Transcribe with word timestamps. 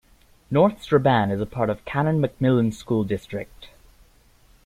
North 0.49 0.81
Strabane 0.81 1.29
is 1.29 1.41
a 1.41 1.45
part 1.45 1.69
of 1.69 1.85
Canon-McMillan 1.85 2.73
School 2.73 3.03
District. 3.03 3.69